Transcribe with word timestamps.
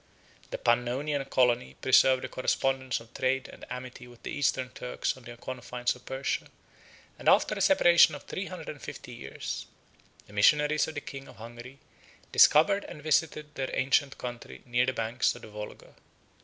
The 0.49 0.57
Pannonian 0.57 1.23
colony 1.29 1.75
preserved 1.79 2.25
a 2.25 2.27
correspondence 2.27 2.99
of 2.99 3.13
trade 3.13 3.47
and 3.47 3.63
amity 3.69 4.07
with 4.07 4.23
the 4.23 4.31
eastern 4.31 4.69
Turks 4.71 5.15
on 5.15 5.25
the 5.25 5.37
confines 5.37 5.95
of 5.95 6.07
Persia 6.07 6.47
and 7.19 7.29
after 7.29 7.53
a 7.53 7.61
separation 7.61 8.15
of 8.15 8.23
three 8.23 8.47
hundred 8.47 8.67
and 8.69 8.81
fifty 8.81 9.13
years, 9.13 9.67
the 10.25 10.33
missionaries 10.33 10.87
of 10.87 10.95
the 10.95 11.01
king 11.01 11.27
of 11.27 11.35
Hungary 11.35 11.77
discovered 12.31 12.83
and 12.85 13.03
visited 13.03 13.53
their 13.53 13.69
ancient 13.75 14.17
country 14.17 14.63
near 14.65 14.87
the 14.87 14.91
banks 14.93 15.35
of 15.35 15.43
the 15.43 15.49
Volga. 15.49 15.93